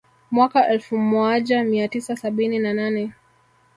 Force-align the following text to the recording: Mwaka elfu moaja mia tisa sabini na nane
Mwaka 0.31 0.67
elfu 0.67 0.97
moaja 0.97 1.63
mia 1.63 1.87
tisa 1.87 2.15
sabini 2.15 2.59
na 2.59 2.73
nane 2.73 3.13